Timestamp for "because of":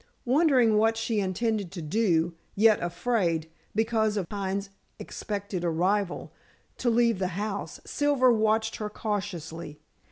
3.75-4.27